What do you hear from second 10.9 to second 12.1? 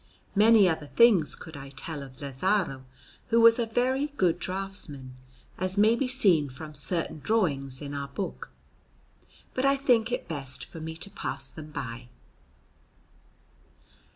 to pass them by.